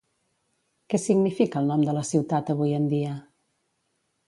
[0.93, 3.15] Què significa el nom de la ciutat avui en dia?